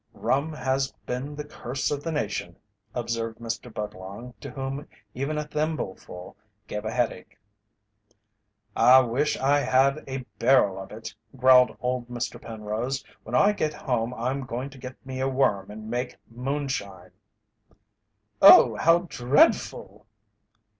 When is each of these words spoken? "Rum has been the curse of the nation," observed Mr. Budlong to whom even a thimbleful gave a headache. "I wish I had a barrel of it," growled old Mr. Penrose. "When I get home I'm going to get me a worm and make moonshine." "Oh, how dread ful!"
"Rum 0.15 0.51
has 0.53 0.91
been 1.05 1.35
the 1.35 1.43
curse 1.43 1.91
of 1.91 2.03
the 2.03 2.11
nation," 2.11 2.57
observed 2.95 3.37
Mr. 3.37 3.71
Budlong 3.71 4.33
to 4.41 4.49
whom 4.49 4.87
even 5.13 5.37
a 5.37 5.43
thimbleful 5.47 6.35
gave 6.65 6.85
a 6.85 6.91
headache. 6.91 7.37
"I 8.75 9.01
wish 9.01 9.37
I 9.37 9.59
had 9.59 10.03
a 10.07 10.25
barrel 10.39 10.79
of 10.81 10.91
it," 10.91 11.13
growled 11.37 11.77
old 11.79 12.09
Mr. 12.09 12.41
Penrose. 12.41 13.03
"When 13.21 13.35
I 13.35 13.51
get 13.51 13.75
home 13.75 14.15
I'm 14.15 14.47
going 14.47 14.71
to 14.71 14.79
get 14.79 14.95
me 15.05 15.19
a 15.19 15.29
worm 15.29 15.69
and 15.69 15.87
make 15.87 16.17
moonshine." 16.31 17.11
"Oh, 18.41 18.73
how 18.77 19.01
dread 19.07 19.55
ful!" 19.55 20.07